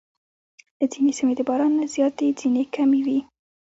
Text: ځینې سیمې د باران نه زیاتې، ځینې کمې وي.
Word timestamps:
ځینې 0.91 1.11
سیمې 1.17 1.33
د 1.37 1.41
باران 1.49 1.71
نه 1.79 1.85
زیاتې، 1.95 2.27
ځینې 2.39 2.63
کمې 2.75 2.99
وي. 3.05 3.19